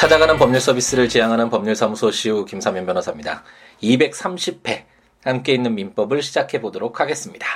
찾아가는 0.00 0.38
법률 0.38 0.62
서비스를 0.62 1.10
지향하는 1.10 1.50
법률사무소 1.50 2.10
시우 2.10 2.46
김사면 2.46 2.86
변호사입니다. 2.86 3.44
230회 3.82 4.84
함께 5.22 5.52
있는 5.52 5.74
민법을 5.74 6.22
시작해 6.22 6.58
보도록 6.62 7.00
하겠습니다. 7.00 7.46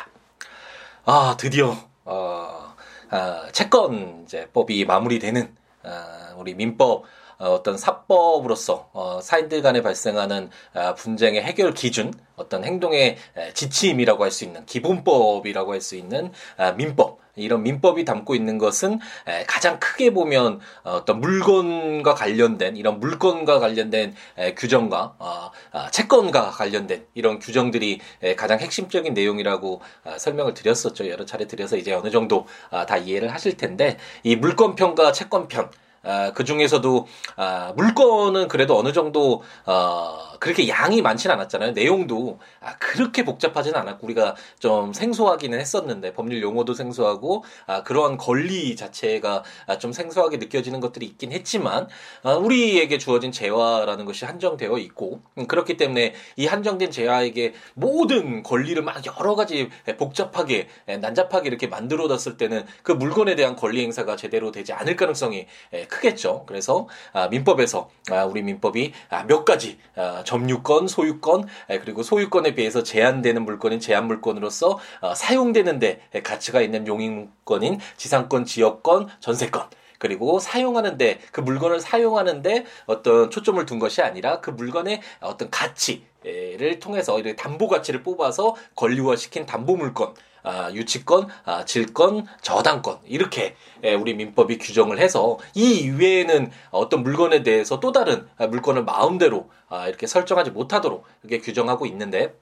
아 1.06 1.38
드디어 1.40 1.74
어, 2.04 2.74
아, 3.08 3.46
채권 3.52 4.24
이제 4.26 4.46
법이 4.52 4.84
마무리되는 4.84 5.56
아, 5.84 6.34
우리 6.36 6.52
민법 6.52 7.04
어, 7.38 7.62
떤 7.62 7.78
사법으로서 7.78 8.90
어, 8.92 9.20
사인들 9.22 9.62
간에 9.62 9.80
발생하는 9.80 10.50
아, 10.74 10.92
분쟁의 10.92 11.42
해결 11.42 11.72
기준, 11.72 12.12
어떤 12.36 12.62
행동의 12.62 13.16
지침이라고 13.54 14.22
할 14.22 14.30
수 14.30 14.44
있는 14.44 14.66
기본법이라고 14.66 15.72
할 15.72 15.80
수 15.80 15.96
있는 15.96 16.30
아, 16.58 16.72
민법 16.72 17.23
이런 17.36 17.62
민법이 17.62 18.04
담고 18.04 18.34
있는 18.34 18.58
것은 18.58 19.00
가장 19.46 19.78
크게 19.80 20.12
보면 20.12 20.60
어떤 20.82 21.20
물건과 21.20 22.14
관련된 22.14 22.76
이런 22.76 23.00
물건과 23.00 23.58
관련된 23.58 24.14
규정과 24.56 25.14
어, 25.18 25.50
아, 25.72 25.90
채권과 25.90 26.50
관련된 26.50 27.06
이런 27.14 27.38
규정들이 27.38 28.00
가장 28.36 28.58
핵심적인 28.58 29.14
내용이라고 29.14 29.80
아, 30.04 30.18
설명을 30.18 30.54
드렸었죠. 30.54 31.08
여러 31.08 31.24
차례 31.24 31.46
드려서 31.46 31.76
이제 31.76 31.92
어느 31.92 32.10
정도 32.10 32.46
다 32.70 32.96
이해를 32.96 33.32
하실 33.32 33.56
텐데 33.56 33.98
이 34.22 34.36
물건편과 34.36 35.12
채권편 35.12 35.70
아, 36.04 36.32
그 36.32 36.44
중에서도 36.44 37.06
아, 37.36 37.72
물건은 37.76 38.48
그래도 38.48 38.78
어느 38.78 38.92
정도 38.92 39.42
어, 39.66 40.34
그렇게 40.38 40.68
양이 40.68 41.00
많지는 41.00 41.34
않았잖아요. 41.36 41.72
내용도 41.72 42.38
아, 42.60 42.76
그렇게 42.76 43.24
복잡하지는 43.24 43.80
않았고 43.80 44.06
우리가 44.06 44.36
좀 44.58 44.92
생소하기는 44.92 45.58
했었는데 45.58 46.12
법률 46.12 46.42
용어도 46.42 46.74
생소하고 46.74 47.44
아, 47.66 47.82
그러한 47.82 48.18
권리 48.18 48.76
자체가 48.76 49.42
아, 49.66 49.78
좀 49.78 49.92
생소하게 49.92 50.36
느껴지는 50.36 50.80
것들이 50.80 51.06
있긴 51.06 51.32
했지만 51.32 51.88
아, 52.22 52.34
우리에게 52.34 52.98
주어진 52.98 53.32
재화라는 53.32 54.04
것이 54.04 54.26
한정되어 54.26 54.76
있고 54.78 55.22
음, 55.38 55.46
그렇기 55.46 55.76
때문에 55.78 56.14
이 56.36 56.46
한정된 56.46 56.90
재화에게 56.90 57.54
모든 57.72 58.42
권리를 58.42 58.82
막 58.82 59.02
여러 59.18 59.34
가지 59.34 59.70
복잡하게 59.98 60.68
난잡하게 60.86 61.48
이렇게 61.48 61.66
만들어놨을 61.68 62.36
때는 62.36 62.66
그 62.82 62.92
물건에 62.92 63.34
대한 63.34 63.56
권리 63.56 63.82
행사가 63.82 64.16
제대로 64.16 64.52
되지 64.52 64.72
않을 64.72 64.96
가능성이 64.96 65.46
크겠죠. 65.94 66.44
그래서 66.46 66.88
아, 67.12 67.28
민법에서 67.28 67.88
아, 68.10 68.24
우리 68.24 68.42
민법이 68.42 68.92
아, 69.10 69.24
몇 69.24 69.44
가지 69.44 69.78
점유권, 70.24 70.88
소유권 70.88 71.46
그리고 71.82 72.02
소유권에 72.02 72.54
비해서 72.54 72.82
제한되는 72.82 73.44
물건인 73.44 73.80
제한 73.80 74.06
물건으로서 74.06 74.78
어, 75.00 75.14
사용되는데 75.14 76.00
가치가 76.22 76.60
있는 76.60 76.86
용익권인 76.86 77.78
지상권, 77.96 78.44
지역권, 78.44 79.08
전세권 79.20 79.68
그리고 79.98 80.38
사용하는데 80.38 81.20
그 81.32 81.40
물건을 81.40 81.80
사용하는데 81.80 82.64
어떤 82.86 83.30
초점을 83.30 83.64
둔 83.64 83.78
것이 83.78 84.02
아니라 84.02 84.40
그 84.40 84.50
물건의 84.50 85.00
어떤 85.20 85.48
가치를 85.50 86.78
통해서 86.80 87.18
담보 87.36 87.68
가치를 87.68 88.02
뽑아서 88.02 88.54
권리화시킨 88.76 89.46
담보 89.46 89.76
물건 89.76 90.14
아, 90.44 90.70
유치권, 90.72 91.28
아, 91.44 91.64
질권, 91.64 92.26
저당권 92.42 92.98
이렇게 93.06 93.56
예, 93.82 93.94
우리 93.94 94.14
민법이 94.14 94.58
규정을 94.58 95.00
해서 95.00 95.38
이 95.54 95.80
이외에는 95.80 96.52
어떤 96.70 97.02
물건에 97.02 97.42
대해서 97.42 97.80
또 97.80 97.90
다른 97.90 98.28
물건을 98.38 98.84
마음대로 98.84 99.50
아, 99.68 99.88
이렇게 99.88 100.06
설정하지 100.06 100.50
못하도록 100.50 101.04
이렇게 101.22 101.42
규정하고 101.42 101.86
있는데 101.86 102.34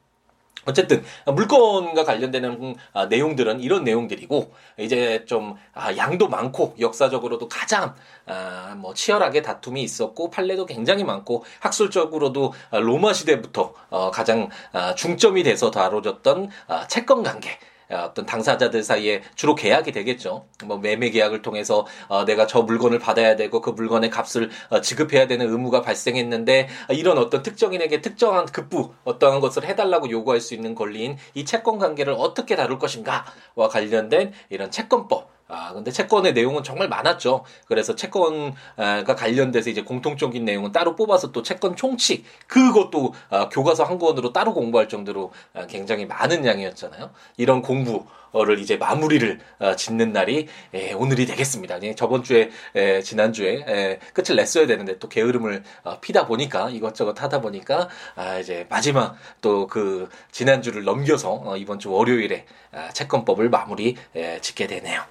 어쨌든 0.65 1.03
물건과 1.27 2.05
관련되는 2.05 2.77
아, 2.93 3.07
내용들은 3.07 3.61
이런 3.61 3.85
내용들이고 3.85 4.53
이제 4.79 5.25
좀 5.27 5.57
아, 5.73 5.97
양도 5.97 6.29
많고 6.29 6.75
역사적으로도 6.79 7.49
가장 7.49 7.95
아, 8.27 8.77
뭐 8.79 8.95
치열하게 8.95 9.43
다툼이 9.43 9.83
있었고 9.83 10.31
판례도 10.31 10.67
굉장히 10.67 11.03
많고 11.05 11.45
학술적으로도 11.61 12.53
로마 12.71 13.13
시대부터 13.13 13.75
어, 13.91 14.11
가장 14.11 14.49
아, 14.73 14.95
중점이 14.95 15.43
돼서 15.43 15.71
다뤄졌던 15.71 16.51
아, 16.69 16.87
채권 16.87 17.23
관계 17.23 17.59
어, 17.93 18.07
어떤 18.11 18.27
당사자들 18.27 18.83
사이에 18.83 19.23
주로 19.35 19.55
계약이 19.55 19.93
되겠죠. 19.93 20.47
뭐 20.65 20.79
매매 20.79 21.11
계약을 21.11 21.43
통해서 21.43 21.87
어, 22.09 22.25
내가 22.25 22.47
저 22.47 22.63
물건을 22.63 22.99
받아야 22.99 23.37
되고 23.37 23.61
그 23.61 23.71
물건의 23.71 24.11
값을 24.11 24.51
어, 24.71 24.81
지급해야 24.81 25.27
되는 25.27 25.49
의무가 25.51 25.83
발생했는데 25.83 26.69
어, 26.91 26.93
이런 26.93 27.19
어떤 27.19 27.43
특정인에게 27.43 28.01
특정한 28.01 28.47
급부 28.47 28.93
어떠한 29.05 29.41
것을 29.41 29.65
해달라고 29.65 30.11
요구할 30.11 30.41
수 30.41 30.55
있는 30.55 30.75
권리인 30.75 31.17
이 31.35 31.45
채권 31.45 31.79
관계를 31.79 32.15
어떻게 32.17 32.57
다룰 32.57 32.79
것인가와 32.79 33.69
관련된 33.71 34.33
이런 34.49 34.71
채권법 34.71 35.31
아, 35.53 35.73
근데 35.75 35.91
채권의 35.91 36.33
내용은 36.33 36.63
정말 36.63 36.89
많았죠. 36.89 37.45
그래서 37.67 37.95
채권과 37.95 39.15
관련돼서 39.17 39.69
이제 39.71 39.83
공통적인 39.83 40.45
내용은 40.45 40.73
따로 40.73 40.97
뽑아서 40.97 41.33
또 41.33 41.43
채권 41.43 41.77
총칙, 41.77 42.25
그것도 42.47 43.13
아, 43.29 43.49
교과서 43.49 43.85
한 43.85 43.99
권으로 43.99 44.33
따로 44.33 44.55
공부할 44.55 44.89
정도로 44.89 45.33
아, 45.55 45.67
굉장히 45.67 46.07
많은 46.07 46.47
양이었잖아요. 46.47 47.11
이런 47.37 47.61
공부를 47.61 48.59
이제 48.61 48.77
마무리를 48.77 49.41
아, 49.59 49.77
짓는 49.77 50.13
날이 50.13 50.49
에, 50.73 50.93
오늘이 50.95 51.27
되겠습니다. 51.27 51.81
저번 51.97 52.23
주에, 52.23 52.51
에, 52.75 53.03
지난 53.03 53.33
주에 53.33 53.65
에, 53.67 53.99
끝을 54.15 54.37
냈어야 54.37 54.67
되는데 54.67 54.99
또 54.99 55.09
게으름을 55.09 55.65
어, 55.85 56.01
피다 56.01 56.27
보니까 56.27 56.71
이것저것 56.71 57.21
하다 57.21 57.41
보니까 57.41 57.89
아, 58.17 58.39
이제 58.39 58.67
마지막 58.69 59.17
또 59.41 59.67
그 59.73 60.09
지난 60.31 60.61
주를 60.61 60.85
넘겨서 60.85 61.41
어, 61.45 61.57
이번 61.57 61.79
주 61.79 61.91
월요일에 61.91 62.45
아, 62.73 62.91
채권법을 62.91 63.49
마무리 63.49 63.97
에, 64.15 64.39
짓게 64.41 64.67
되네요. 64.67 65.03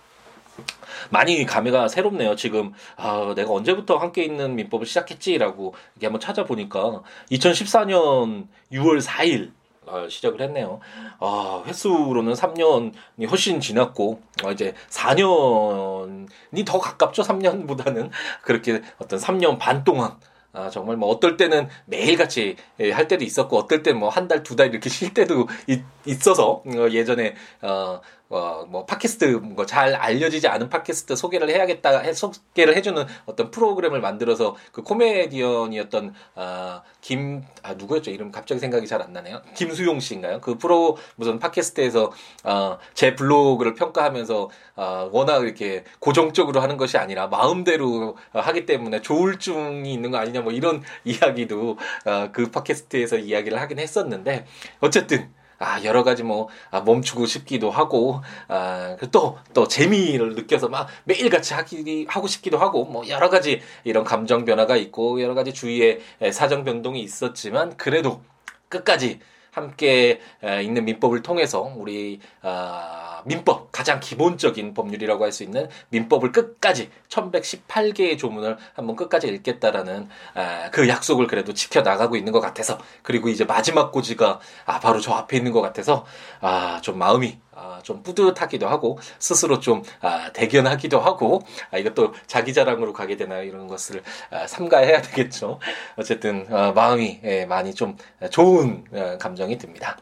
많이 1.10 1.46
감회가 1.46 1.88
새롭네요. 1.88 2.36
지금 2.36 2.74
아, 2.98 3.34
내가 3.36 3.52
언제부터 3.52 3.98
함께 3.98 4.24
있는 4.24 4.56
민법을 4.56 4.86
시작했지라고 4.86 5.74
이게 5.96 6.08
한번 6.08 6.20
찾아보니까 6.20 7.02
2014년 7.32 8.48
6월 8.72 9.02
4일 9.02 9.52
어, 9.88 10.08
시작을 10.08 10.42
했네요. 10.42 10.80
아, 11.20 11.64
횟수로는 11.66 12.34
3년이 12.34 13.30
훨씬 13.30 13.60
지났고, 13.60 14.22
어, 14.44 14.52
이제 14.52 14.74
4년이 14.90 16.66
더 16.66 16.80
가깝죠, 16.80 17.24
3년보다는. 17.24 18.10
그렇게 18.44 18.82
어떤 19.00 19.20
3년 19.20 19.58
반 19.58 19.84
동안, 19.84 20.12
아, 20.54 20.70
정말 20.70 20.98
뭐 20.98 21.10
어떨 21.10 21.36
때는 21.36 21.68
매일같이 21.86 22.58
예, 22.80 22.92
할 22.92 23.08
때도 23.08 23.24
있었고, 23.26 23.58
어떨 23.58 23.82
때는 23.84 24.00
뭐한 24.00 24.28
달, 24.28 24.44
두 24.44 24.56
달 24.56 24.70
이렇게 24.70 24.88
쉴 24.90 25.14
때도 25.14 25.48
있, 25.68 25.82
있어서, 26.06 26.62
어, 26.66 26.90
예전에, 26.92 27.34
어, 27.62 28.02
어, 28.32 28.66
뭐 28.70 28.86
팟캐스트 28.86 29.26
뭐 29.26 29.66
잘 29.66 29.94
알려지지 29.96 30.48
않은 30.48 30.70
팟캐스트 30.70 31.16
소개를 31.16 31.50
해야겠다 31.50 32.00
해, 32.00 32.14
소개를 32.14 32.76
해주는 32.76 33.06
어떤 33.26 33.52
프로그램을 33.52 34.02
만들어서 34.02 34.56
그 34.72 34.82
코미디언이었던 34.84 36.14
아, 36.36 36.82
김, 37.02 37.44
아, 37.64 37.74
누구였죠? 37.74 38.12
이름 38.12 38.32
갑자기 38.32 38.60
생각이 38.60 38.88
잘 38.88 39.02
안 39.02 39.14
나네요. 39.14 39.42
김수용 39.56 40.00
씨인가요? 40.00 40.42
그 40.42 40.58
프로 40.58 40.98
무슨 41.16 41.40
팟캐스트에서 41.40 42.12
어, 42.44 42.78
제 42.94 43.16
블로그를 43.16 43.74
평가하면서 43.74 44.50
어, 44.76 45.10
워낙 45.12 45.44
이렇게 45.44 45.84
고정적으로 46.00 46.62
하는 46.62 46.78
것이 46.78 46.98
아니라 46.98 47.28
마음대로 47.28 48.16
하기 48.34 48.66
때문에 48.66 49.02
조울증이 49.02 49.92
있는 49.92 50.12
거 50.12 50.18
아니냐 50.18 50.42
뭐 50.42 50.52
이런 50.52 50.84
이야기도 51.04 51.78
어, 52.06 52.30
그 52.32 52.52
팟캐스트에서 52.52 53.18
이야기를 53.18 53.60
하긴 53.60 53.80
했었는데 53.80 54.46
어쨌든 54.80 55.30
아, 55.62 55.84
여러 55.84 56.04
가지 56.04 56.24
뭐, 56.24 56.50
아, 56.72 56.82
멈추고 56.82 57.28
싶기도 57.28 57.70
하고, 57.70 58.22
아, 58.48 58.98
또, 59.12 59.38
또 59.54 59.68
재미를 59.68 60.34
느껴서 60.34 60.68
막 60.70 60.88
매일같이 61.04 61.54
하기, 61.54 62.08
하고 62.10 62.28
싶기도 62.28 62.58
하고, 62.58 62.86
뭐, 62.86 63.08
여러 63.08 63.30
가지 63.30 63.62
이런 63.84 64.04
감정 64.04 64.44
변화가 64.44 64.76
있고, 64.78 65.22
여러 65.22 65.36
가지 65.36 65.54
주위에 65.54 66.00
사정 66.34 66.64
변동이 66.64 67.02
있었지만, 67.02 67.78
그래도 67.78 68.24
끝까지 68.70 69.20
함께 69.52 70.20
있는 70.64 70.86
민법을 70.86 71.22
통해서 71.22 71.62
우리, 71.62 72.20
아, 72.42 73.11
민법 73.26 73.72
가장 73.72 74.00
기본적인 74.00 74.74
법률이라고 74.74 75.24
할 75.24 75.32
수 75.32 75.44
있는 75.44 75.70
민법을 75.90 76.32
끝까지 76.32 76.90
1118개의 77.08 78.18
조문을 78.18 78.58
한번 78.74 78.96
끝까지 78.96 79.28
읽겠다라는 79.28 80.10
아, 80.34 80.70
그 80.72 80.88
약속을 80.90 81.28
그래도 81.28 81.54
지켜 81.54 81.82
나가고 81.82 82.16
있는 82.18 82.34
것 82.34 82.42
같아서 82.42 82.78
그리고 83.02 83.30
이제 83.30 83.46
마지막 83.46 83.92
고지가 83.92 84.40
아, 84.66 84.80
바로 84.80 85.00
저 85.00 85.14
앞에 85.14 85.38
있는 85.38 85.52
것 85.52 85.62
같아서 85.62 86.06
아, 86.42 86.80
좀 86.82 86.98
마음이 86.98 87.40
아, 87.54 87.80
좀 87.84 88.04
뿌듯하기도 88.04 88.68
하고 88.68 89.00
스스로 89.20 89.60
좀 89.60 89.84
아, 90.02 90.32
대견하기도 90.34 91.00
하고 91.00 91.42
아, 91.72 91.78
이것도 91.78 92.14
자기 92.28 92.54
자랑으로 92.54 92.94
가게 92.94 93.16
되나요 93.18 93.44
이런 93.44 93.68
것을 93.68 94.04
아, 94.32 94.48
삼가해야 94.48 95.02
되겠죠 95.02 95.60
어쨌든 95.96 96.46
아, 96.52 96.72
마음이 96.74 97.22
예, 97.24 97.46
많이 97.46 97.74
좀 97.74 97.98
좋은 98.32 98.84
아, 98.94 99.18
감정이 99.18 99.58
듭니다. 99.58 99.98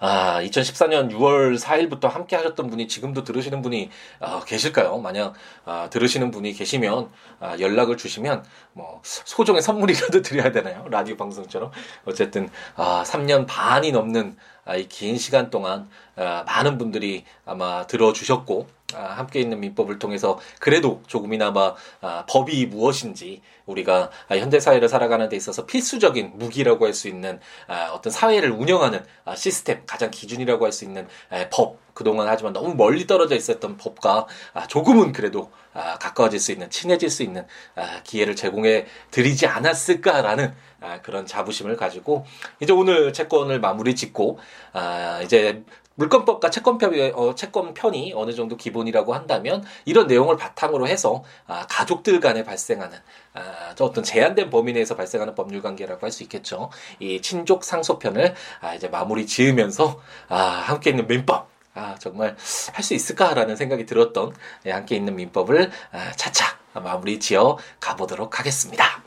아, 0.00 0.40
2014년 0.42 1.10
6월 1.10 1.58
4일부터 1.58 2.08
함께 2.08 2.36
하셨던 2.36 2.70
분이 2.70 2.86
지금도 2.86 3.24
들으시는 3.24 3.62
분이 3.62 3.90
아, 4.20 4.40
계실까요? 4.46 4.98
만약 4.98 5.34
아, 5.64 5.88
들으시는 5.90 6.30
분이 6.30 6.52
계시면 6.52 7.10
아, 7.40 7.58
연락을 7.58 7.96
주시면 7.96 8.44
뭐 8.74 9.00
소정의 9.02 9.60
선물이라도 9.60 10.22
드려야 10.22 10.52
되나요? 10.52 10.86
라디오 10.88 11.16
방송처럼 11.16 11.72
어쨌든 12.04 12.48
아, 12.76 13.02
3년 13.04 13.46
반이 13.48 13.90
넘는 13.90 14.36
아, 14.57 14.57
이 14.76 14.88
긴 14.88 15.16
시간 15.18 15.50
동안 15.50 15.88
아, 16.16 16.42
많은 16.46 16.78
분들이 16.78 17.24
아마 17.46 17.86
들어주셨고 17.86 18.66
아, 18.94 19.02
함께 19.04 19.40
있는 19.40 19.60
민법을 19.60 19.98
통해서 19.98 20.38
그래도 20.60 21.02
조금이나마 21.06 21.74
아, 22.00 22.24
법이 22.28 22.66
무엇인지 22.66 23.42
우리가 23.66 24.10
아, 24.28 24.36
현대 24.36 24.60
사회를 24.60 24.88
살아가는 24.88 25.28
데 25.28 25.36
있어서 25.36 25.66
필수적인 25.66 26.32
무기라고 26.36 26.86
할 26.86 26.94
수 26.94 27.08
있는 27.08 27.38
아, 27.66 27.90
어떤 27.92 28.10
사회를 28.12 28.50
운영하는 28.50 29.04
아, 29.24 29.34
시스템 29.36 29.82
가장 29.86 30.10
기준이라고 30.10 30.64
할 30.64 30.72
수 30.72 30.84
있는 30.84 31.06
아, 31.30 31.46
법 31.50 31.78
그동안 31.98 32.28
하지만 32.28 32.52
너무 32.52 32.76
멀리 32.76 33.08
떨어져 33.08 33.34
있었던 33.34 33.76
법과 33.76 34.28
아, 34.54 34.68
조금은 34.68 35.10
그래도 35.10 35.50
아, 35.74 35.98
가까워질 35.98 36.38
수 36.38 36.52
있는 36.52 36.70
친해질 36.70 37.10
수 37.10 37.24
있는 37.24 37.44
아, 37.74 38.02
기회를 38.04 38.36
제공해 38.36 38.86
드리지 39.10 39.48
않았을까라는 39.48 40.54
아, 40.80 41.00
그런 41.02 41.26
자부심을 41.26 41.74
가지고 41.74 42.24
이제 42.60 42.72
오늘 42.72 43.12
채권을 43.12 43.58
마무리 43.58 43.96
짓고 43.96 44.38
아, 44.74 45.20
이제 45.24 45.64
물권법과 45.96 46.50
채권편이, 46.50 47.14
어, 47.16 47.34
채권편이 47.34 48.12
어느 48.14 48.32
정도 48.32 48.56
기본이라고 48.56 49.12
한다면 49.12 49.64
이런 49.84 50.06
내용을 50.06 50.36
바탕으로 50.36 50.86
해서 50.86 51.24
아, 51.48 51.66
가족들 51.68 52.20
간에 52.20 52.44
발생하는 52.44 52.96
아, 53.34 53.74
어떤 53.80 54.04
제한된 54.04 54.50
범위 54.50 54.72
내에서 54.72 54.94
발생하는 54.94 55.34
법률 55.34 55.62
관계라고 55.62 56.06
할 56.06 56.12
수 56.12 56.22
있겠죠. 56.22 56.70
이 57.00 57.20
친족 57.20 57.64
상소편을 57.64 58.34
아, 58.60 58.74
이제 58.76 58.86
마무리 58.86 59.26
지으면서 59.26 60.00
아, 60.28 60.36
함께 60.36 60.90
있는 60.90 61.08
민법 61.08 61.57
아, 61.78 61.94
정말 61.98 62.36
할 62.72 62.82
수 62.88 62.94
있을까라는 62.94 63.56
생각이 63.56 63.84
들었던 63.86 64.32
예, 64.66 64.72
함께 64.72 64.96
있는 64.96 65.14
민법을 65.16 65.70
아, 65.92 66.12
차차 66.16 66.58
마무리 66.72 67.18
지어 67.20 67.58
가보도록 67.80 68.38
하겠습니다. 68.38 69.02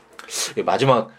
마지막 0.64 1.10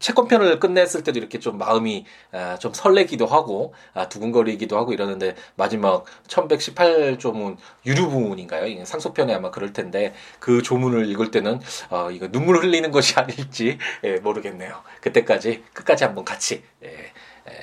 채권편을 0.00 0.58
끝냈을 0.58 1.02
때도 1.04 1.18
이렇게 1.18 1.38
좀 1.38 1.56
마음이 1.56 2.04
아, 2.32 2.56
좀 2.58 2.72
설레기도 2.74 3.26
하고 3.26 3.74
아, 3.94 4.08
두근거리기도 4.08 4.76
하고 4.76 4.92
이러는데 4.92 5.34
마지막 5.54 6.04
1118조문 6.28 7.56
유류 7.86 8.08
부문인가요? 8.08 8.84
상소편에 8.84 9.34
아마 9.34 9.50
그럴 9.50 9.72
텐데 9.72 10.14
그 10.40 10.62
조문을 10.62 11.08
읽을 11.10 11.30
때는 11.30 11.60
어, 11.90 12.10
이거 12.10 12.28
눈물 12.28 12.58
흘리는 12.58 12.90
것이 12.90 13.14
아닐지 13.20 13.78
예, 14.04 14.16
모르겠네요. 14.16 14.82
그때까지 15.00 15.64
끝까지 15.72 16.04
한번 16.04 16.24
같이 16.24 16.64
예, 16.84 17.12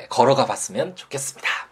걸어가 0.09 0.45
봤으면 0.45 0.95
좋겠습니다. 0.95 1.66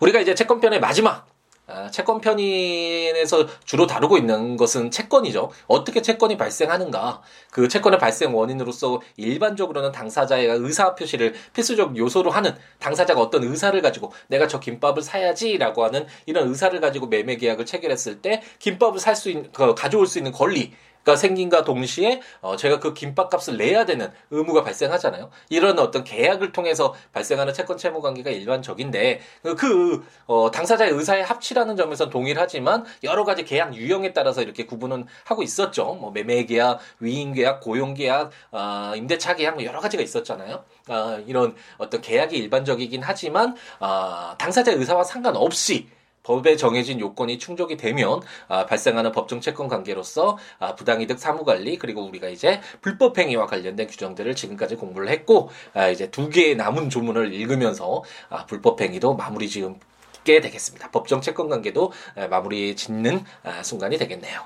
우리가 0.00 0.20
이제 0.20 0.34
채권편의 0.34 0.80
마지막 0.80 1.26
아, 1.72 1.88
채권 1.88 2.20
편인에서 2.20 3.46
주로 3.64 3.86
다루고 3.86 4.18
있는 4.18 4.56
것은 4.56 4.90
채권이죠. 4.90 5.52
어떻게 5.68 6.02
채권이 6.02 6.36
발생하는가? 6.36 7.22
그 7.52 7.68
채권의 7.68 8.00
발생 8.00 8.34
원인으로서 8.36 9.00
일반적으로는 9.16 9.92
당사자의 9.92 10.48
의사 10.48 10.96
표시를 10.96 11.32
필수적 11.52 11.96
요소로 11.96 12.32
하는 12.32 12.56
당사자가 12.80 13.20
어떤 13.20 13.44
의사를 13.44 13.80
가지고 13.82 14.12
내가 14.26 14.48
저 14.48 14.58
김밥을 14.58 15.02
사야지라고 15.02 15.84
하는 15.84 16.06
이런 16.26 16.48
의사를 16.48 16.78
가지고 16.80 17.06
매매 17.06 17.36
계약을 17.36 17.66
체결했을 17.66 18.20
때 18.20 18.42
김밥을 18.58 18.98
살 18.98 19.14
수 19.14 19.30
있는 19.30 19.52
그 19.52 19.74
가져올 19.74 20.06
수 20.08 20.18
있는 20.18 20.32
권리 20.32 20.72
가 21.04 21.16
생긴과 21.16 21.64
동시에 21.64 22.20
어 22.42 22.56
제가 22.56 22.78
그 22.78 22.92
김밥값을 22.92 23.56
내야 23.56 23.86
되는 23.86 24.10
의무가 24.30 24.62
발생하잖아요. 24.62 25.30
이런 25.48 25.78
어떤 25.78 26.04
계약을 26.04 26.52
통해서 26.52 26.94
발생하는 27.12 27.54
채권 27.54 27.78
채무 27.78 28.02
관계가 28.02 28.30
일반적인데 28.30 29.20
그 29.56 30.04
어, 30.26 30.50
당사자의 30.50 30.92
의사의 30.92 31.24
합치라는 31.24 31.76
점에서 31.76 32.10
동일하지만 32.10 32.84
여러 33.02 33.24
가지 33.24 33.44
계약 33.44 33.74
유형에 33.74 34.12
따라서 34.12 34.42
이렇게 34.42 34.66
구분은 34.66 35.06
하고 35.24 35.42
있었죠. 35.42 35.94
뭐 35.94 36.10
매매 36.10 36.44
계약, 36.44 36.80
위임 36.98 37.32
계약, 37.32 37.60
고용 37.60 37.94
계약, 37.94 38.30
어, 38.50 38.92
임대차 38.94 39.36
계약 39.36 39.54
뭐 39.54 39.64
여러 39.64 39.80
가지가 39.80 40.02
있었잖아요. 40.02 40.64
어, 40.88 41.24
이런 41.26 41.54
어떤 41.78 42.00
계약이 42.00 42.36
일반적이긴 42.36 43.02
하지만 43.02 43.56
어, 43.78 44.34
당사자의 44.38 44.76
의사와 44.76 45.04
상관없이 45.04 45.88
법에 46.22 46.56
정해진 46.56 47.00
요건이 47.00 47.38
충족이 47.38 47.76
되면 47.76 48.20
아, 48.48 48.66
발생하는 48.66 49.12
법정 49.12 49.40
채권 49.40 49.68
관계로서 49.68 50.38
아, 50.58 50.74
부당이득 50.74 51.18
사무 51.18 51.44
관리 51.44 51.78
그리고 51.78 52.02
우리가 52.04 52.28
이제 52.28 52.60
불법 52.80 53.18
행위와 53.18 53.46
관련된 53.46 53.86
규정들을 53.86 54.34
지금까지 54.34 54.76
공부를 54.76 55.08
했고 55.08 55.50
아, 55.74 55.88
이제 55.88 56.10
두 56.10 56.28
개의 56.28 56.56
남은 56.56 56.90
조문을 56.90 57.32
읽으면서 57.32 58.02
아, 58.28 58.46
불법 58.46 58.80
행위도 58.80 59.14
마무리 59.14 59.48
지음게 59.48 60.40
되겠습니다. 60.40 60.90
법정 60.90 61.20
채권 61.20 61.48
관계도 61.48 61.92
아, 62.16 62.28
마무리 62.28 62.76
짓는 62.76 63.24
아, 63.42 63.62
순간이 63.62 63.98
되겠네요. 63.98 64.42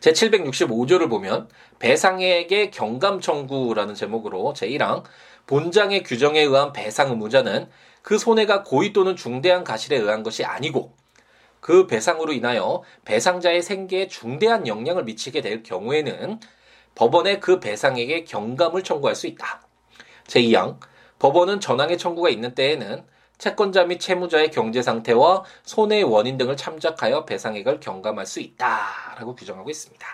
제 0.00 0.12
765조를 0.12 1.10
보면 1.10 1.48
배상액의 1.78 2.70
경감 2.70 3.20
청구라는 3.20 3.94
제목으로 3.94 4.54
제1항 4.56 5.04
본장의 5.46 6.02
규정에 6.02 6.40
의한 6.40 6.72
배상 6.72 7.10
의무자는 7.10 7.68
그 8.06 8.18
손해가 8.18 8.62
고의 8.62 8.92
또는 8.92 9.16
중대한 9.16 9.64
가실에 9.64 9.96
의한 9.96 10.22
것이 10.22 10.44
아니고 10.44 10.94
그 11.58 11.88
배상으로 11.88 12.32
인하여 12.32 12.84
배상자의 13.04 13.62
생계에 13.62 14.06
중대한 14.06 14.68
영향을 14.68 15.02
미치게 15.02 15.40
될 15.40 15.64
경우에는 15.64 16.38
법원에 16.94 17.40
그 17.40 17.58
배상액의 17.58 18.24
경감을 18.26 18.84
청구할 18.84 19.16
수 19.16 19.26
있다. 19.26 19.60
제2항 20.28 20.78
법원은 21.18 21.58
전항의 21.58 21.98
청구가 21.98 22.28
있는 22.28 22.54
때에는 22.54 23.04
채권자 23.38 23.86
및 23.86 23.98
채무자의 23.98 24.52
경제 24.52 24.82
상태와 24.82 25.42
손해의 25.64 26.04
원인 26.04 26.36
등을 26.36 26.56
참작하여 26.56 27.24
배상액을 27.24 27.80
경감할 27.80 28.24
수 28.24 28.38
있다라고 28.38 29.34
규정하고 29.34 29.68
있습니다. 29.68 30.06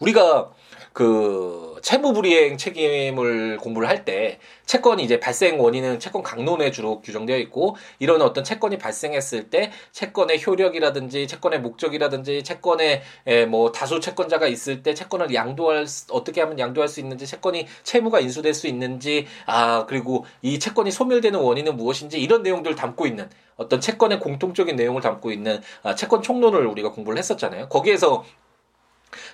우리가 0.00 0.50
그 0.92 1.76
채무 1.82 2.14
불이행 2.14 2.56
책임을 2.56 3.58
공부를 3.58 3.86
할 3.86 4.06
때 4.06 4.38
채권이 4.66 5.02
이제 5.02 5.18
발생 5.20 5.60
원인은 5.60 5.98
채권 6.00 6.22
강론에 6.22 6.70
주로 6.70 7.00
규정되어 7.00 7.38
있고 7.38 7.76
이런 7.98 8.22
어떤 8.22 8.44
채권이 8.44 8.78
발생했을 8.78 9.50
때 9.50 9.72
채권의 9.92 10.44
효력이라든지 10.46 11.26
채권의 11.26 11.60
목적이라든지 11.60 12.44
채권의 12.44 13.02
뭐 13.48 13.72
다수 13.72 14.00
채권자가 14.00 14.46
있을 14.46 14.82
때 14.82 14.94
채권을 14.94 15.34
양도할 15.34 15.86
어떻게 16.10 16.40
하면 16.40 16.58
양도할 16.58 16.88
수 16.88 17.00
있는지 17.00 17.26
채권이 17.26 17.66
채무가 17.82 18.20
인수될 18.20 18.54
수 18.54 18.66
있는지 18.66 19.26
아 19.46 19.86
그리고 19.86 20.24
이 20.42 20.58
채권이 20.58 20.90
소멸되는 20.90 21.38
원인은 21.38 21.76
무엇인지 21.76 22.20
이런 22.20 22.42
내용들을 22.42 22.76
담고 22.76 23.06
있는 23.06 23.28
어떤 23.56 23.80
채권의 23.80 24.20
공통적인 24.20 24.76
내용을 24.76 25.00
담고 25.00 25.32
있는 25.32 25.60
아, 25.82 25.94
채권 25.94 26.22
총론을 26.22 26.66
우리가 26.66 26.92
공부를 26.92 27.18
했었잖아요. 27.18 27.68
거기에서 27.68 28.24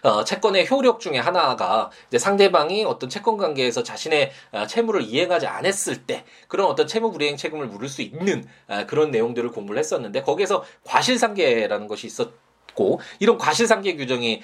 어, 0.03 0.25
채권의 0.25 0.69
효력 0.71 1.01
중에 1.01 1.19
하나가 1.19 1.91
이제 2.09 2.19
상대방이 2.19 2.85
어떤 2.85 3.09
채권 3.09 3.37
관계에서 3.37 3.83
자신의 3.83 4.33
어, 4.51 4.67
채무를 4.67 5.03
이행하지 5.03 5.47
않았을 5.47 6.07
때 6.07 6.25
그런 6.49 6.67
어떤 6.67 6.87
채무 6.87 7.13
불이행 7.13 7.37
책임을 7.37 7.69
물을 7.69 7.89
수 7.89 8.03
있는 8.03 8.45
어, 8.69 8.85
그런 8.87 9.11
내용들을 9.11 9.51
공부를 9.51 9.79
했었는데 9.79 10.23
거기에서 10.23 10.65
과실상계라는 10.85 11.87
것이 11.87 12.07
있었 12.09 12.29
있 12.29 12.42
고 12.75 13.01
이런 13.19 13.39
과실상계 13.39 13.97
규정이 13.97 14.43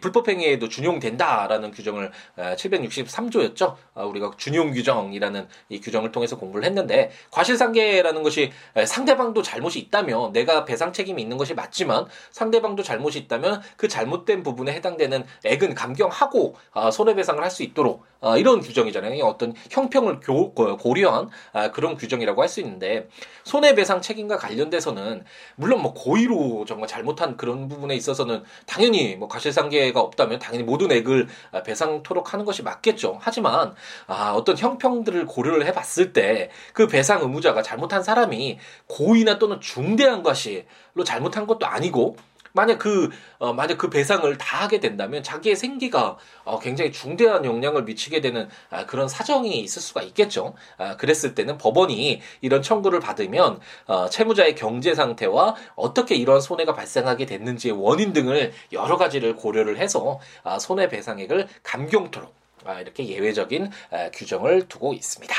불법행위에도 0.00 0.68
준용된다라는 0.68 1.70
규정을 1.70 2.10
763조였죠. 2.36 3.76
아, 3.94 4.04
우리가 4.04 4.32
준용 4.36 4.72
규정이라는 4.72 5.48
이 5.68 5.80
규정을 5.80 6.12
통해서 6.12 6.36
공부를 6.36 6.64
했는데 6.66 7.10
과실상계라는 7.30 8.22
것이 8.22 8.52
상대방도 8.86 9.42
잘못이 9.42 9.78
있다면 9.78 10.32
내가 10.32 10.64
배상 10.64 10.92
책임이 10.92 11.20
있는 11.20 11.36
것이 11.36 11.54
맞지만 11.54 12.06
상대방도 12.30 12.82
잘못이 12.82 13.18
있다면 13.20 13.62
그 13.76 13.88
잘못된 13.88 14.42
부분에 14.42 14.72
해당되는 14.72 15.24
액은 15.44 15.74
감경하고 15.74 16.56
아, 16.72 16.90
손해배상을 16.90 17.42
할 17.42 17.50
수 17.50 17.64
있도록 17.64 18.04
아, 18.20 18.36
이런 18.36 18.60
규정이잖아요. 18.60 19.24
어떤 19.24 19.54
형평을 19.70 20.20
고려한 20.20 21.30
그런 21.72 21.96
규정이라고 21.96 22.42
할 22.42 22.50
수 22.50 22.60
있는데 22.60 23.08
손해배상 23.44 24.00
책임과 24.00 24.36
관련돼서는 24.36 25.24
물론 25.54 25.82
뭐 25.82 25.94
고의로 25.94 26.64
정말 26.66 26.88
잘못한 26.88 27.36
그런 27.36 27.68
부분에 27.68 27.94
있어서는 27.94 28.42
당연히 28.66 29.14
뭐 29.14 29.28
과실상계가 29.28 30.00
없다면 30.00 30.40
당연히 30.40 30.64
모든 30.64 30.90
액을 30.90 31.28
배상토록 31.64 32.32
하는 32.32 32.44
것이 32.44 32.62
맞겠죠. 32.64 33.18
하지만 33.20 33.74
아, 34.08 34.32
어떤 34.32 34.56
형평들을 34.58 35.26
고려를 35.26 35.64
해봤을 35.66 36.12
때 36.12 36.50
그 36.72 36.86
배상 36.88 37.20
의무자가 37.22 37.62
잘못한 37.62 38.02
사람이 38.02 38.58
고의나 38.86 39.38
또는 39.38 39.60
중대한 39.60 40.22
것이로 40.22 41.04
잘못한 41.04 41.46
것도 41.46 41.66
아니고 41.66 42.16
만약 42.52 42.78
그 42.78 43.10
어, 43.38 43.52
만약 43.52 43.78
그 43.78 43.90
배상을 43.90 44.36
다 44.38 44.62
하게 44.62 44.80
된다면 44.80 45.22
자기의 45.22 45.56
생기가 45.56 46.16
어, 46.44 46.58
굉장히 46.58 46.92
중대한 46.92 47.44
영향을 47.44 47.84
미치게 47.84 48.20
되는 48.20 48.48
아, 48.70 48.86
그런 48.86 49.08
사정이 49.08 49.60
있을 49.60 49.82
수가 49.82 50.02
있겠죠. 50.02 50.54
아, 50.76 50.96
그랬을 50.96 51.34
때는 51.34 51.58
법원이 51.58 52.20
이런 52.40 52.62
청구를 52.62 53.00
받으면 53.00 53.60
어, 53.86 54.08
채무자의 54.08 54.54
경제 54.54 54.94
상태와 54.94 55.54
어떻게 55.76 56.14
이런 56.14 56.40
손해가 56.40 56.74
발생하게 56.74 57.26
됐는지의 57.26 57.74
원인 57.74 58.12
등을 58.12 58.52
여러 58.72 58.96
가지를 58.96 59.36
고려를 59.36 59.78
해서 59.78 60.20
아, 60.42 60.58
손해배상액을 60.58 61.48
감경토록 61.62 62.34
아, 62.64 62.80
이렇게 62.80 63.06
예외적인 63.06 63.70
아, 63.90 64.10
규정을 64.12 64.68
두고 64.68 64.92
있습니다. 64.94 65.34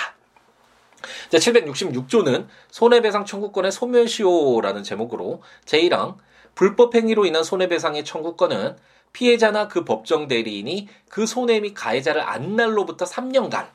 자, 1.30 1.38
766조는 1.38 2.48
손해배상 2.70 3.26
청구권의 3.26 3.72
소멸시효라는 3.72 4.84
제목으로 4.84 5.42
제1항 5.66 6.18
불법 6.56 6.96
행위로 6.96 7.26
인한 7.26 7.44
손해배상의 7.44 8.06
청구권은 8.06 8.78
피해자나 9.14 9.68
그 9.68 9.84
법정 9.84 10.28
대리인이 10.28 10.88
그 11.10 11.26
손해 11.26 11.60
및 11.60 11.74
가해자를 11.74 12.22
안 12.22 12.56
날로부터 12.56 13.06
3년간 13.06 13.68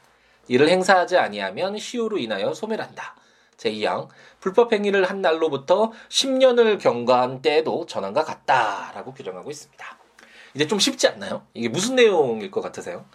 이를 0.48 0.68
행사하지 0.68 1.18
아니하면 1.18 1.78
시효로 1.78 2.18
인하여 2.18 2.54
소멸한다. 2.54 3.16
제2항 3.56 4.08
불법 4.40 4.72
행위를 4.72 5.04
한 5.04 5.22
날로부터 5.22 5.92
10년을 6.08 6.80
경과한 6.80 7.42
때에도 7.42 7.86
전환과 7.86 8.24
같다라고 8.24 9.14
규정하고 9.14 9.50
있습니다. 9.50 9.98
이제 10.54 10.66
좀 10.66 10.78
쉽지 10.78 11.08
않나요? 11.08 11.46
이게 11.54 11.68
무슨 11.68 11.96
내용일 11.96 12.50
것 12.50 12.60
같으세요? 12.60 13.06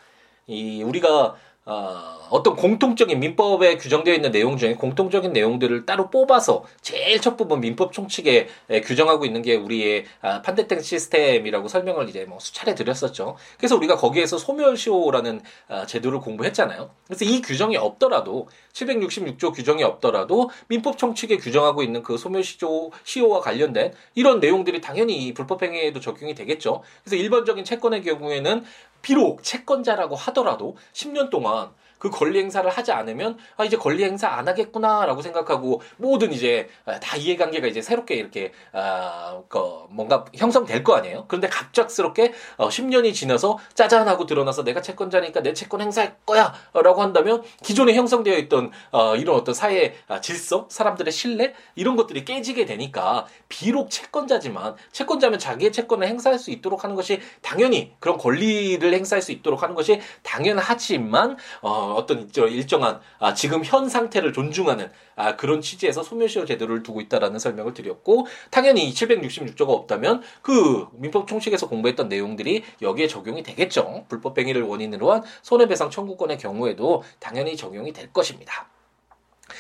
이 0.48 0.84
우리가 0.84 1.36
어, 1.72 2.28
어떤 2.30 2.56
공통적인 2.56 3.20
민법에 3.20 3.78
규정되어 3.78 4.14
있는 4.14 4.32
내용 4.32 4.58
중에 4.58 4.76
공통적인 4.76 5.32
내용들을 5.32 5.86
따로 5.86 6.10
뽑아서 6.10 6.64
제일 6.82 7.20
첫 7.22 7.38
부분 7.38 7.62
민법 7.62 7.94
총칙에 7.94 8.48
규정하고 8.84 9.26
있는 9.26 9.42
게 9.42 9.56
우리의 9.56 10.06
아, 10.22 10.42
판대택 10.42 10.84
시스템이라고 10.84 11.68
설명을 11.70 12.10
이제 12.10 12.26
뭐 12.26 12.40
수차례 12.40 12.76
드렸었죠. 12.76 13.38
그래서 13.58 13.76
우리가 13.78 13.96
거기에서 13.96 14.38
소멸시효라는 14.38 15.42
아, 15.70 15.86
제도를 15.86 16.20
공부했잖아요. 16.20 16.90
그래서 17.06 17.26
이 17.26 17.42
규정이 17.42 17.78
없더라도 17.78 18.48
766조 18.74 19.54
규정이 19.54 19.84
없더라도 19.84 20.50
민법 20.68 20.98
총칙에 20.98 21.38
규정하고 21.38 21.84
있는 21.84 22.02
그 22.04 22.18
소멸시효 22.18 22.92
시효와 23.04 23.42
관련된 23.42 23.94
이런 24.16 24.40
내용들이 24.40 24.82
당연히 24.82 25.34
불법행위에도 25.34 26.00
적용이 26.00 26.34
되겠죠. 26.34 26.82
그래서 27.04 27.18
일반적인 27.18 27.66
채권의 27.66 28.04
경우에는 28.04 28.64
비록 29.02 29.44
채권자라고 29.44 30.16
하더라도 30.16 30.78
10년 30.94 31.30
동안 31.30 31.61
on 31.62 31.70
그 32.02 32.10
권리 32.10 32.40
행사를 32.40 32.68
하지 32.68 32.92
않으면 32.92 33.38
아 33.58 33.64
이제 33.64 33.78
권리 33.78 34.04
행사 34.04 34.28
안 34.28 34.48
하겠구나라고 34.48 35.22
생각하고 35.22 35.84
모든 35.98 36.34
이제 36.34 36.68
아, 36.84 37.00
다 37.00 37.16
이해관계가 37.16 37.68
이제 37.68 37.84
새롭게 37.84 38.16
이렇게 38.16 38.52
아그 38.72 39.86
뭔가 39.92 40.26
형성될 40.34 40.84
거 40.84 40.96
아니에요. 40.96 41.26
그런데 41.28 41.48
갑작스럽게 41.48 42.34
어 42.58 42.70
10년이 42.70 43.14
지나서 43.14 43.60
짜잔 43.76 44.08
하고 44.08 44.26
드러나서 44.26 44.64
내가 44.64 44.82
채권자니까 44.82 45.44
내 45.44 45.54
채권 45.54 45.80
행사할 45.82 46.16
거야라고 46.26 47.04
한다면 47.04 47.44
기존에 47.64 47.94
형성되어 47.94 48.36
있던 48.40 48.72
어 48.92 49.16
이런 49.16 49.36
어떤 49.36 49.54
사회 49.54 49.94
아, 50.08 50.20
질서, 50.22 50.66
사람들의 50.70 51.14
신뢰 51.14 51.54
이런 51.76 51.96
것들이 51.96 52.26
깨지게 52.26 52.66
되니까 52.66 53.28
비록 53.48 53.92
채권자지만 53.92 54.76
채권자면 54.92 55.38
자기의 55.38 55.72
채권을 55.72 56.08
행사할 56.08 56.40
수 56.40 56.50
있도록 56.50 56.84
하는 56.84 56.96
것이 56.96 57.20
당연히 57.44 57.94
그런 58.00 58.18
권리를 58.18 58.92
행사할 58.92 59.22
수 59.22 59.32
있도록 59.32 59.62
하는 59.62 59.76
것이 59.76 60.02
당연하지만 60.24 61.38
어 61.62 61.91
어떤 61.94 62.30
일정한 62.36 63.00
아, 63.20 63.34
지금 63.34 63.64
현 63.64 63.90
상태를 63.90 64.34
존중하는 64.34 64.92
아, 65.16 65.36
그런 65.36 65.62
취지에서 65.62 66.04
소멸시효 66.04 66.46
제도를 66.46 66.84
두고 66.84 67.02
있다라는 67.02 67.40
설명을 67.40 67.74
드렸고 67.74 68.28
당연히 68.50 68.92
766조가 68.92 69.70
없다면 69.70 70.22
그 70.42 70.88
민법 70.94 71.28
총칙에서 71.28 71.68
공부했던 71.68 72.10
내용들이 72.10 72.64
여기에 72.82 73.08
적용이 73.08 73.44
되겠죠. 73.44 74.06
불법 74.10 74.38
행위를 74.38 74.64
원인으로 74.64 75.12
한 75.12 75.24
손해배상 75.42 75.90
청구권의 75.90 76.38
경우에도 76.38 77.04
당연히 77.20 77.56
적용이 77.56 77.94
될 77.94 78.12
것입니다. 78.12 78.71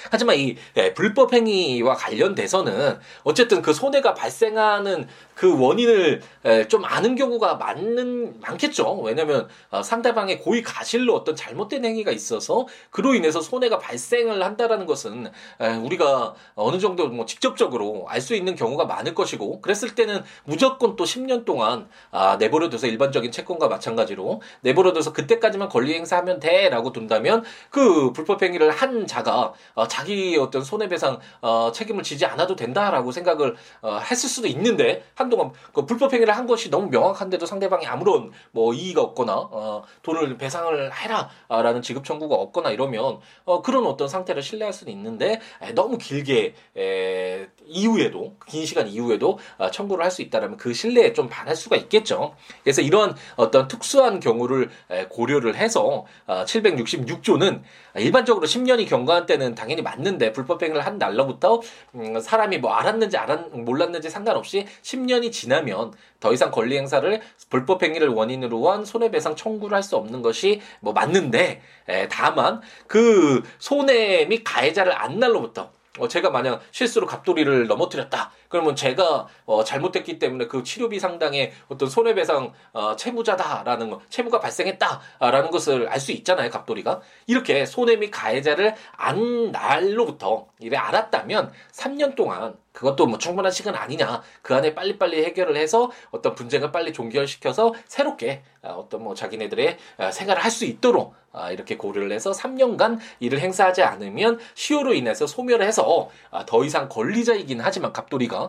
하지만 0.10 0.38
이 0.38 0.56
예, 0.78 0.94
불법 0.94 1.34
행위와 1.34 1.96
관련돼서는 1.96 3.00
어쨌든 3.24 3.62
그 3.62 3.74
손해가 3.74 4.14
발생하는 4.14 5.08
그 5.36 5.60
원인을 5.60 6.22
예, 6.46 6.68
좀 6.68 6.86
아는 6.86 7.16
경우가 7.16 7.56
많는 7.56 8.40
많겠죠. 8.40 9.02
왜냐하면 9.02 9.48
어, 9.70 9.84
상대방의 9.84 10.40
고의 10.40 10.64
가실로 10.64 11.16
어떤 11.16 11.36
잘못된 11.36 11.84
행위가 11.84 12.12
있어서 12.12 12.68
그로 12.90 13.14
인해서 13.14 13.42
손해가 13.42 13.78
발생을 13.78 14.42
한다라는 14.44 14.86
것은 14.86 15.30
예, 15.62 15.68
우리가 15.68 16.34
어느 16.56 16.80
정도 16.80 17.08
뭐 17.08 17.26
직접적으로 17.26 18.06
알 18.08 18.22
수 18.22 18.36
있는 18.36 18.56
경우가 18.56 18.86
많을 18.86 19.16
것이고 19.16 19.62
그랬을 19.62 19.96
때는 19.96 20.24
무조건 20.46 20.96
또 20.96 21.04
10년 21.04 21.44
동안 21.44 21.90
아, 22.12 22.38
내버려둬서 22.38 22.88
일반적인 22.88 23.32
채권과 23.32 23.68
마찬가지로 23.68 24.42
내버려둬서 24.62 25.12
그때까지만 25.12 25.70
권리 25.70 25.94
행사하면 25.96 26.40
돼라고 26.40 26.92
둔다면 26.94 27.44
그 27.70 28.14
불법 28.14 28.44
행위를 28.44 28.70
한 28.70 29.08
자가 29.08 29.54
어, 29.74 29.88
자기 29.92 30.38
어떤 30.38 30.64
손해배상 30.64 31.20
어, 31.42 31.70
책임을 31.74 32.02
지지 32.04 32.26
않아도 32.26 32.56
된다라고 32.56 33.12
생각을 33.12 33.58
어, 33.82 33.98
했을 33.98 34.30
수도 34.30 34.48
있는데 34.48 35.04
한동안 35.16 35.52
그 35.74 35.86
불법 35.86 36.14
행위를 36.14 36.34
한 36.38 36.48
것이 36.48 36.70
너무 36.70 36.88
명확한데도 36.88 37.46
상대방이 37.46 37.86
아무런 37.86 38.32
뭐 38.52 38.74
이의가 38.74 39.02
없거나 39.02 39.34
어, 39.36 39.84
돈을 40.02 40.38
배상을 40.38 40.92
해라라는 40.94 41.82
지급 41.82 42.06
청구가 42.06 42.36
없거나 42.36 42.70
이러면 42.70 43.20
어, 43.44 43.62
그런 43.62 43.86
어떤 43.86 44.08
상태를 44.08 44.42
신뢰할 44.42 44.72
수는 44.72 44.94
있는데 44.94 45.42
에, 45.62 45.74
너무 45.74 45.98
길게 45.98 46.54
에, 46.78 47.48
이후에도 47.66 48.38
긴 48.48 48.66
시간 48.66 48.88
이후에도 48.88 49.40
어, 49.58 49.70
청구를 49.72 50.06
할 50.06 50.12
수 50.12 50.22
있다라면 50.22 50.58
그 50.58 50.74
신뢰에 50.74 51.14
좀 51.14 51.30
반할 51.30 51.56
수가 51.56 51.78
있겠죠. 51.78 52.36
그래서 52.64 52.82
이러한 52.82 53.16
어떤 53.38 53.70
특수한 53.70 54.20
경우를 54.20 54.70
에, 54.90 55.06
고려를 55.08 55.56
해서 55.56 56.06
어, 56.28 56.44
766조는 56.46 57.62
일반적으로 57.96 58.46
10년이 58.46 58.88
경과한 58.90 59.26
때는 59.26 59.56
당연히 59.56 59.81
맞는데 59.82 60.32
불법 60.34 60.62
행위를 60.64 60.86
한 60.86 60.98
날로부터 60.98 61.62
음, 61.96 62.20
사람이 62.20 62.58
뭐 62.60 62.74
알았는지 62.74 63.18
알았 63.18 63.50
몰랐는지 63.52 64.10
상관없이 64.10 64.66
10년이 64.82 65.32
지나면 65.32 65.94
더 66.20 66.32
이상 66.34 66.52
권리 66.52 66.78
행사를 66.78 67.22
불법 67.50 67.84
행위를 67.84 68.10
원인으로 68.10 68.72
한 68.72 68.86
손해배상 68.86 69.36
청구를 69.36 69.76
할 69.76 69.82
수 69.84 69.96
없는 69.98 70.22
것이 70.22 70.62
뭐 70.80 70.94
맞는데 70.94 71.62
에, 71.88 72.08
다만 72.08 72.62
그 72.88 73.42
손해 73.58 74.26
및 74.26 74.44
가해자를 74.44 74.94
안 74.94 75.18
날로부터 75.20 75.72
어, 76.00 76.08
제가 76.08 76.30
만약 76.30 76.62
실수로 76.72 77.06
갑돌이를 77.08 77.68
넘어뜨렸다. 77.68 78.32
그러면 78.52 78.76
제가 78.76 79.28
어, 79.46 79.64
잘못됐기 79.64 80.20
때문에 80.20 80.48
그 80.48 80.62
치료비 80.64 81.00
상당의 81.00 81.54
어떤 81.70 81.90
손해배상 81.90 82.52
어, 82.74 82.96
채무자다라는 82.98 83.90
거, 83.90 84.02
채무가 84.10 84.40
발생했다라는 84.40 85.50
것을 85.52 85.88
알 85.88 86.02
수 86.02 86.12
있잖아요, 86.14 86.50
갑돌이가. 86.50 87.00
이렇게 87.28 87.64
손해 87.68 87.96
및 87.96 88.10
가해자를 88.10 88.74
안 88.94 89.52
날로부터 89.52 90.48
이래 90.60 90.78
알았다면 90.78 91.52
3년 91.72 92.16
동안 92.16 92.56
그것도 92.74 93.06
뭐 93.06 93.18
충분한 93.20 93.52
시간 93.52 93.76
아니냐. 93.76 94.24
그 94.42 94.56
안에 94.56 94.74
빨리빨리 94.74 95.24
해결을 95.26 95.58
해서 95.58 95.92
어떤 96.10 96.34
분쟁을 96.34 96.72
빨리 96.72 96.92
종결시켜서 96.92 97.74
새롭게 97.86 98.42
아, 98.64 98.70
어떤 98.72 99.04
뭐 99.04 99.14
자기네들의 99.14 99.78
아, 99.98 100.12
생활을 100.12 100.44
할 100.44 100.52
수 100.52 100.66
있도록 100.66 101.14
아, 101.34 101.52
이렇게 101.52 101.78
고려를 101.78 102.12
해서 102.12 102.32
3년간 102.32 103.00
일을 103.20 103.40
행사하지 103.40 103.84
않으면 103.84 104.40
시효로 104.56 104.94
인해서 104.94 105.28
소멸을 105.28 105.66
해서 105.66 106.10
더 106.46 106.64
이상 106.66 106.90
권리자이긴 106.90 107.62
하지만 107.62 107.94
갑돌이가 107.94 108.41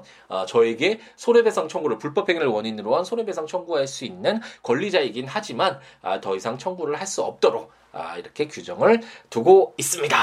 저에게 0.49 1.01
손해배상 1.17 1.69
청구를 1.69 1.99
불법 1.99 2.29
행위를 2.29 2.49
원인으로 2.49 2.97
한 2.97 3.05
손해배상 3.05 3.47
청구할 3.47 3.87
수 3.87 4.05
있는 4.05 4.41
권리자이긴 4.63 5.27
하지만 5.29 5.79
더 6.21 6.37
이상 6.37 6.59
청구를 6.59 6.99
할 6.99 7.07
수 7.07 7.23
없도록 7.23 7.71
이렇게 8.19 8.47
규정을 8.49 9.03
두고 9.29 9.75
있습니다. 9.77 10.17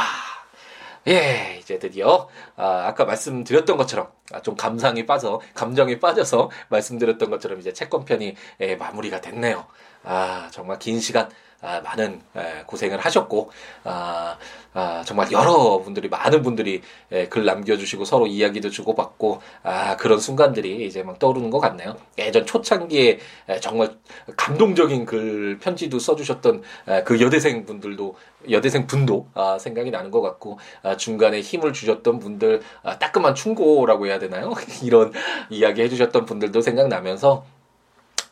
예, 1.08 1.58
이제 1.60 1.80
드디어 1.80 2.28
아, 2.56 2.86
아까 2.88 3.06
말씀드렸던 3.06 3.78
것처럼 3.78 4.12
아, 4.34 4.42
좀 4.42 4.56
감상이 4.56 5.06
빠져 5.06 5.40
감정이 5.54 6.00
빠져서 6.00 6.52
말씀드렸던 6.70 7.30
것처럼 7.30 7.60
이제 7.60 7.72
채권 7.74 8.06
편이 8.06 8.36
예, 8.62 8.76
마무리가 8.76 9.22
됐네요. 9.22 9.66
아 10.04 10.50
정말 10.52 10.78
긴 10.80 11.00
시간 11.00 11.30
아, 11.62 11.82
많은 11.82 12.22
에, 12.38 12.64
고생을 12.66 13.00
하셨고 13.00 13.52
아, 13.84 14.38
아, 14.74 15.04
정말 15.06 15.30
여러분들이 15.30 16.08
많은 16.08 16.42
분들이 16.42 16.82
에, 17.12 17.28
글 17.28 17.44
남겨주시고 17.44 18.06
서로 18.06 18.28
이야기도 18.28 18.70
주고받고 18.70 19.42
아, 19.64 19.98
그런 19.98 20.20
순간들이 20.20 20.86
이제 20.86 21.04
막 21.04 21.20
떠오르는 21.20 21.50
것 21.50 21.60
같네요. 21.60 21.98
예전 22.18 22.46
초창기에 22.46 23.20
에, 23.50 23.60
정말 23.60 23.98
감동적인 24.38 25.06
글 25.06 25.60
편지도 25.60 26.00
써주셨던 26.00 26.64
에, 26.88 27.04
그 27.04 27.20
여대생 27.20 27.66
분들도 27.66 28.16
여대생 28.52 28.88
분도 28.88 29.28
아, 29.34 29.58
생각이 29.60 29.92
나는 29.92 30.12
것 30.12 30.22
같고 30.22 30.60
아, 30.82 30.96
중간에 30.96 31.42
힘을 31.42 31.74
주셨던 31.74 32.20
분들 32.20 32.62
아, 32.84 32.98
따끔한 33.00 33.36
충고라고 33.36 34.08
해야 34.08 34.18
되나요? 34.18 34.54
이런 34.82 35.12
이야기 35.50 35.82
해주셨던 35.82 36.26
분들도 36.26 36.62
생각나면서 36.62 37.44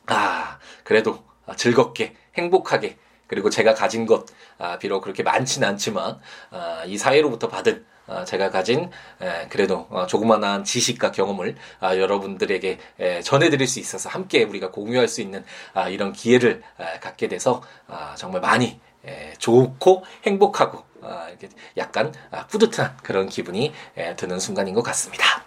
아 0.05 0.59
그래도 0.85 1.19
즐겁게 1.57 2.13
행복하게 2.35 2.97
그리고 3.27 3.49
제가 3.49 3.73
가진 3.73 4.05
것 4.05 4.25
아, 4.57 4.77
비록 4.77 5.01
그렇게 5.01 5.23
많지는 5.23 5.67
않지만 5.67 6.19
아, 6.51 6.83
이 6.85 6.97
사회로부터 6.97 7.47
받은 7.47 7.85
아, 8.07 8.23
제가 8.23 8.49
가진 8.49 8.89
에, 9.21 9.47
그래도 9.49 9.85
어, 9.89 10.05
조그마한 10.07 10.63
지식과 10.63 11.11
경험을 11.11 11.55
아, 11.79 11.97
여러분들에게 11.97 12.79
에, 12.99 13.21
전해드릴 13.21 13.67
수 13.67 13.79
있어서 13.79 14.09
함께 14.09 14.43
우리가 14.43 14.71
공유할 14.71 15.07
수 15.07 15.21
있는 15.21 15.43
아, 15.73 15.89
이런 15.89 16.13
기회를 16.13 16.63
에, 16.79 16.99
갖게 16.99 17.27
돼서 17.27 17.61
아, 17.87 18.15
정말 18.15 18.41
많이 18.41 18.79
에, 19.05 19.33
좋고 19.37 20.05
행복하고 20.25 20.83
아, 21.01 21.27
이렇게 21.29 21.49
약간 21.75 22.13
아, 22.31 22.47
뿌듯한 22.47 22.97
그런 23.03 23.27
기분이 23.27 23.73
에, 23.97 24.15
드는 24.15 24.39
순간인 24.39 24.73
것 24.73 24.81
같습니다. 24.83 25.46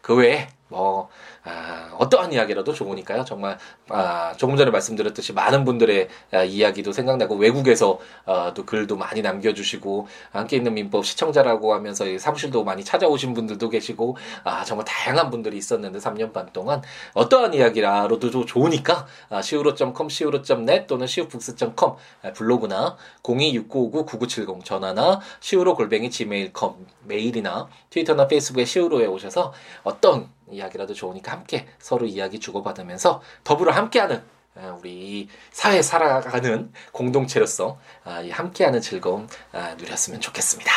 그 0.00 0.14
외에 0.14 0.46
뭐 0.68 1.08
아, 1.44 1.90
어떠한 1.98 2.32
이야기라도 2.32 2.72
좋으니까요. 2.72 3.24
정말 3.24 3.58
아, 3.90 4.32
조금 4.36 4.56
전에 4.56 4.70
말씀드렸듯이 4.70 5.34
많은 5.34 5.64
분들의 5.64 6.08
아, 6.32 6.42
이야기도 6.42 6.92
생각나고 6.92 7.36
외국에서 7.36 7.98
아, 8.24 8.52
또 8.54 8.64
글도 8.64 8.96
많이 8.96 9.20
남겨주시고 9.20 10.08
함께 10.32 10.56
있는 10.56 10.72
민법 10.74 11.04
시청자라고 11.04 11.74
하면서 11.74 12.06
사무실도 12.18 12.64
많이 12.64 12.82
찾아오신 12.82 13.34
분들도 13.34 13.68
계시고 13.68 14.16
아, 14.44 14.64
정말 14.64 14.86
다양한 14.86 15.30
분들이 15.30 15.58
있었는데 15.58 15.98
3년 15.98 16.32
반 16.32 16.50
동안 16.52 16.82
어떠한 17.12 17.52
이야기라도 17.54 18.46
좋으니까 18.46 19.06
아, 19.28 19.38
siwo.com, 19.40 20.06
siwo.net 20.06 20.86
또는 20.86 21.04
siwobooks.com 21.04 21.96
아, 22.22 22.32
블로그나 22.32 22.96
026959-9970 23.22 24.64
전화나 24.64 25.20
siwo 25.42 25.74
골뱅이 25.74 26.10
gmail.com 26.10 26.86
메일이나 27.04 27.68
트위터나 27.90 28.26
페이스북에 28.28 28.62
siwo에 28.62 29.06
오셔서 29.06 29.52
어떤 29.82 30.28
이야기라도 30.50 30.94
좋으니까 30.94 31.32
함께 31.32 31.66
서로 31.78 32.06
이야기 32.06 32.40
주고받으면서 32.40 33.22
더불어 33.44 33.72
함께하는 33.72 34.22
아, 34.56 34.76
우리 34.78 35.28
사회 35.50 35.82
살아가는 35.82 36.72
공동체로서 36.92 37.78
아, 38.04 38.24
함께하는 38.30 38.80
즐거움 38.80 39.26
아, 39.52 39.74
누렸으면 39.74 40.20
좋겠습니다. 40.20 40.70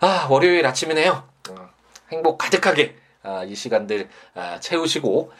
아 0.00 0.26
월요일 0.30 0.66
아침이네요. 0.66 1.28
어, 1.50 1.68
행복 2.10 2.38
가득하게 2.38 2.96
이 3.48 3.56
시간들 3.56 4.08
채우시고 4.60 5.32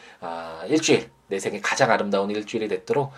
일주일 0.67 1.09
내 1.27 1.39
생에 1.39 1.61
가장 1.61 1.89
아름다운 1.89 2.29
일주일이 2.29 2.67
됐도록 2.67 3.13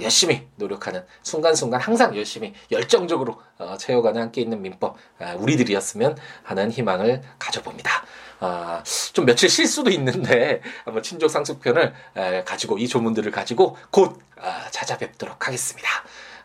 열심히 0.00 0.46
노력하는 0.56 1.04
순간순간 1.22 1.80
항상 1.80 2.16
열심히 2.16 2.54
열정적으로 2.70 3.42
어, 3.58 3.76
채워가는 3.76 4.20
함께 4.22 4.40
있는 4.40 4.62
민법 4.62 4.96
우리들이었으면 5.38 6.16
하는 6.44 6.70
희망을 6.70 7.22
가져봅니다. 7.40 8.04
아, 8.44 8.82
좀 9.12 9.24
며칠 9.24 9.48
쉴 9.48 9.66
수도 9.68 9.90
있는데 9.90 10.60
한번 10.84 11.02
친족 11.04 11.30
상속편을 11.30 11.94
에, 12.16 12.42
가지고 12.42 12.76
이 12.76 12.88
조문들을 12.88 13.30
가지고 13.30 13.76
곧 13.90 14.18
아, 14.40 14.68
찾아뵙도록 14.70 15.46
하겠습니다. 15.46 15.88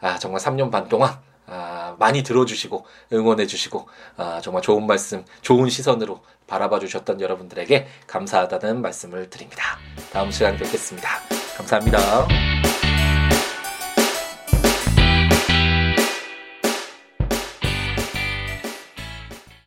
아, 0.01 0.19
정말 0.19 0.39
3년 0.39 0.69
반 0.69 0.87
동안 0.87 1.17
아, 1.47 1.95
많이 1.97 2.21
들어주시고 2.21 2.85
응원해주시고 3.11 3.87
아, 4.17 4.39
정말 4.43 4.61
좋은 4.61 4.85
말씀, 4.85 5.25
좋은 5.41 5.69
시선으로 5.69 6.21
바라봐 6.45 6.79
주셨던 6.79 7.19
여러분들에게 7.19 7.87
감사하다는 8.05 8.81
말씀을 8.81 9.31
드립니다. 9.31 9.79
다음 10.11 10.29
시간에 10.29 10.55
뵙겠습니다. 10.55 11.09
감사합니다. 11.57 12.66